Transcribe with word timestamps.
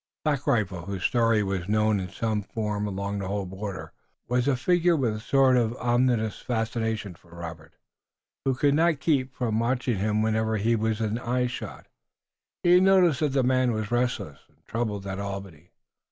Black 0.25 0.47
Rifle, 0.47 0.87
whose 0.87 1.03
story 1.03 1.43
was 1.43 1.69
known 1.69 1.99
in 1.99 2.09
some 2.09 2.41
form 2.41 2.87
along 2.87 3.19
the 3.19 3.27
whole 3.27 3.45
border, 3.45 3.93
was 4.27 4.47
a 4.47 4.55
figure 4.55 4.95
with 4.95 5.15
a 5.15 5.19
sort 5.19 5.57
of 5.57 5.77
ominous 5.79 6.39
fascination 6.39 7.13
for 7.13 7.29
Robert, 7.35 7.75
who 8.43 8.55
could 8.55 8.73
not 8.73 8.99
keep 8.99 9.31
from 9.31 9.59
watching 9.59 9.97
him 9.99 10.23
whenever 10.23 10.57
he 10.57 10.75
was 10.75 10.99
within 11.01 11.19
eye 11.19 11.45
shot. 11.45 11.85
He 12.63 12.73
had 12.73 12.81
noticed 12.81 13.19
that 13.19 13.33
the 13.33 13.43
man 13.43 13.73
was 13.73 13.91
restless 13.91 14.39
and 14.49 14.65
troubled 14.65 15.05
at 15.05 15.19
Albany. 15.19 15.69